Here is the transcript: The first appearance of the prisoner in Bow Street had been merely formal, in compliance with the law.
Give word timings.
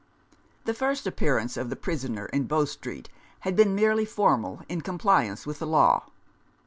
The 0.65 0.73
first 0.73 1.05
appearance 1.05 1.55
of 1.57 1.69
the 1.69 1.75
prisoner 1.75 2.25
in 2.25 2.45
Bow 2.45 2.65
Street 2.65 3.07
had 3.41 3.55
been 3.55 3.75
merely 3.75 4.03
formal, 4.03 4.63
in 4.67 4.81
compliance 4.81 5.45
with 5.45 5.59
the 5.59 5.67
law. 5.67 6.07